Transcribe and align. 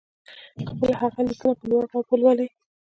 خپله 0.69 0.93
هغه 1.01 1.21
ليکنه 1.27 1.53
په 1.59 1.65
لوړ 1.69 1.83
غږ 1.91 2.07
ولولئ. 2.09 2.47